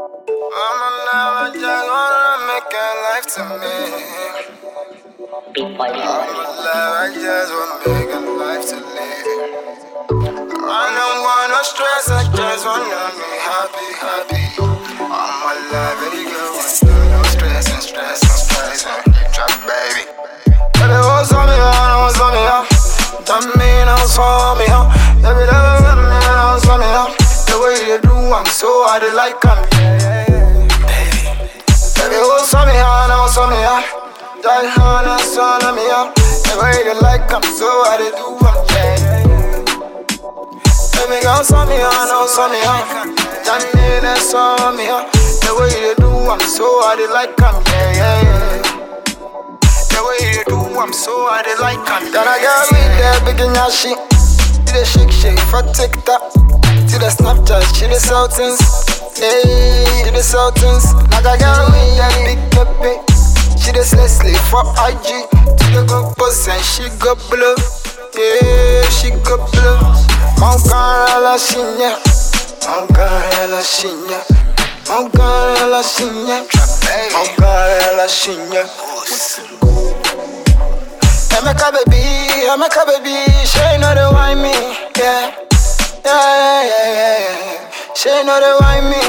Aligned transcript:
Alive, 0.00 1.36
I 1.36 1.50
just 1.52 1.88
wanna 1.92 2.46
make 2.48 2.72
a 2.72 2.86
life 3.04 3.28
to 3.34 3.42
me. 3.60 3.76
Alive, 5.60 6.94
I 6.96 7.12
just 7.12 7.52
wanna 7.52 7.76
make 7.84 8.14
a 8.14 8.20
life 8.40 8.64
to 8.70 8.76
live. 8.96 9.26
I 10.56 10.84
don't 10.96 11.20
want 11.26 11.50
no 11.52 11.60
stress, 11.62 12.08
I 12.10 12.24
just 12.34 12.64
wanna 12.64 13.12
be 13.18 13.28
happy, 13.48 13.88
happy. 14.00 14.39
so 28.60 28.68
hard 28.84 29.00
to 29.00 29.08
like 29.16 29.40
uh, 29.40 29.56
her. 29.56 29.64
Baby, 30.84 31.32
baby, 31.96 32.20
oh, 32.20 32.44
saw 32.44 32.60
some 32.60 32.68
here, 32.68 32.84
now 33.08 33.24
some 33.24 33.56
here. 33.56 33.80
That 34.44 34.68
hand 34.76 35.08
and 35.08 35.24
son 35.24 35.64
of 35.64 35.72
me 35.72 35.88
on. 35.88 36.12
Never 36.44 36.68
really 36.68 36.92
like 37.00 37.24
I'm 37.32 37.40
so 37.40 37.64
hard 37.88 38.04
to 38.04 38.12
do 38.12 38.36
uh, 38.36 38.52
I'm 38.52 38.68
Baby, 40.92 41.24
girl, 41.24 41.40
saw 41.40 41.64
some 41.64 41.72
here, 41.72 41.88
now 41.88 42.28
some 42.28 42.52
here. 42.52 42.84
That 43.48 43.64
need 43.72 44.04
and 44.04 44.20
son 44.20 44.60
of 44.60 44.76
me 44.76 44.92
up. 44.92 45.08
Never 45.40 45.64
you 45.80 45.96
do 45.96 46.12
I'm 46.28 46.44
so 46.44 46.68
hard 46.84 47.00
to 47.00 47.08
like 47.16 47.32
I'm 47.40 47.64
yeah, 47.64 47.96
yeah, 47.96 48.28
yeah. 48.28 48.60
Never 49.88 50.12
really 50.20 50.44
do 50.52 50.60
I'm 50.76 50.92
so 50.92 51.32
hard 51.32 51.48
to 51.48 51.56
like 51.64 51.80
I'm. 51.88 52.12
Then 52.12 52.28
I 52.28 52.36
got 52.44 52.68
me 52.76 52.84
there, 53.00 53.24
begin 53.24 53.56
your 53.56 53.72
shit. 53.72 53.96
she 54.68 54.76
a 54.76 54.84
shake 54.84 55.16
shake 55.16 55.40
for 55.48 55.64
TikTok. 55.72 56.28
See 56.90 56.98
the 56.98 57.06
Snapchat, 57.06 57.62
she 57.78 57.86
the 57.86 58.00
Sultans. 58.02 58.58
Hey, 59.14 59.86
she 60.02 60.10
the 60.10 60.22
Sultans. 60.22 60.90
Like 61.14 61.22
I 61.22 61.38
got 61.38 61.70
with 61.70 61.94
that 62.02 62.10
big 62.26 62.42
pepe. 62.50 62.98
She 63.62 63.70
the 63.70 63.86
Leslie 63.94 64.34
for 64.50 64.66
IG. 64.90 65.30
To 65.30 65.66
the 65.70 65.86
good 65.86 66.10
boss 66.18 66.48
and 66.50 66.58
she 66.66 66.90
go 66.98 67.14
blue. 67.30 67.54
Yeah, 68.18 68.82
she 68.90 69.14
go 69.22 69.38
blue. 69.38 69.78
Mon 70.42 70.58
cara 70.66 71.22
la 71.22 71.38
signa. 71.38 71.94
Mon 72.66 72.88
cara 72.90 73.46
la 73.46 73.62
signa. 73.62 74.18
Mon 74.90 75.06
cara 75.14 75.70
la 75.70 75.82
signa. 75.86 76.42
Mon 77.14 77.28
cara 77.38 77.94
la 78.02 78.08
signa. 78.08 78.66
Emeka 81.38 81.70
baby, 81.70 82.02
Emeka 82.50 82.82
baby, 82.84 83.14
she 83.46 83.62
know 83.78 83.94
the 83.94 84.10
why 84.12 84.34
me, 84.34 84.50
yeah, 84.98 85.30
yeah, 86.10 86.62
yeah, 86.62 86.88
yeah, 86.98 87.18
yeah. 87.24 87.94
She 87.94 88.10
know 88.26 88.38
the 88.42 88.50
why 88.60 88.80
me. 88.82 89.02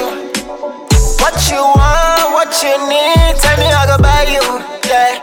What 1.22 1.38
you 1.50 1.62
want, 1.62 2.34
what 2.36 2.52
you 2.62 2.76
need, 2.90 3.34
tell 3.42 3.58
me 3.58 3.68
I 3.70 3.86
go 3.90 3.98
buy 4.02 4.24
you, 4.30 4.46
yeah, 4.90 5.22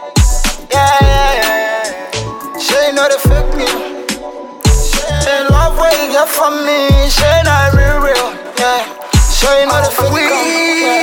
yeah, 0.71 0.99
yeah, 1.03 1.33
yeah. 1.43 2.59
She 2.59 2.79
know 2.95 3.07
the 3.07 3.19
fake 3.19 3.53
me. 3.59 3.69
She 5.23 5.35
love 5.55 5.77
what 5.77 5.93
you 6.01 6.11
get 6.11 6.29
from 6.29 6.65
me, 6.67 6.89
she 7.11 7.31
not 7.45 7.75
real, 7.75 7.99
real, 8.01 8.29
yeah. 8.59 8.83
She 9.31 9.47
know 9.67 9.79
the 9.83 9.91
fake 9.91 10.13
me. 10.13 10.98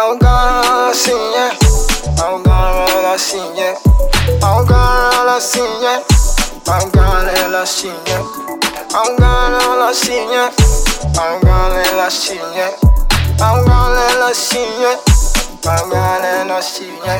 I'm 0.00 0.16
gonna 0.16 0.94
sing 0.94 1.18
ya. 1.34 1.50
I'm 2.22 2.42
gonna 2.44 3.18
sing 3.18 3.56
ya. 3.58 3.74
I'm 4.46 4.64
gonna 4.64 5.40
sing 5.40 5.82
ya. 5.82 5.98
I'm 6.68 6.88
gonna 6.92 7.66
sing 7.66 7.98
ya. 8.06 8.22
I'm 8.94 9.16
gonna 9.18 9.92
sing 9.92 10.30
ya. 10.30 10.50
I'm 11.18 11.40
gonna 11.42 12.10
sing 12.10 12.38
ya. 12.54 12.70
I'm 13.42 13.66
gonna 13.66 14.34
sing 14.34 14.70
ya. 14.78 14.94
I'm 15.66 15.90
gonna 15.90 16.62
sing 16.62 16.94
ya. 17.02 17.18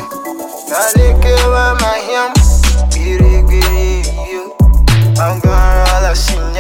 Nalike 0.71 1.35
wa 1.51 1.75
mahim. 1.83 2.31
Biri 2.95 3.43
biri 3.43 4.07
you. 4.31 4.55
I'm 5.19 5.41
gonna 5.41 6.15
sing 6.15 6.55
ya. 6.55 6.58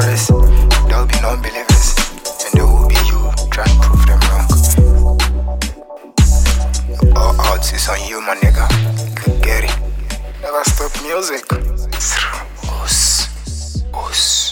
terrorists. 0.00 0.28
There 0.28 0.98
will 0.98 1.06
be 1.06 1.20
non 1.20 1.40
believers, 1.40 1.94
and 2.44 2.52
there 2.54 2.66
will 2.66 2.88
be 2.88 2.96
you 3.06 3.30
trying 3.50 3.68
to 3.68 3.80
prove 3.82 4.06
them 4.06 4.20
wrong. 4.28 4.48
All 7.16 7.40
odds 7.40 7.72
is 7.72 7.88
on 7.88 8.00
you, 8.08 8.20
my 8.20 8.34
nigga. 8.36 8.66
You 9.26 9.40
get 9.42 9.64
it. 9.64 9.76
Never 10.42 10.64
stop 10.64 10.92
music. 11.02 11.44
Us. 12.68 13.74
Us. 13.94 14.45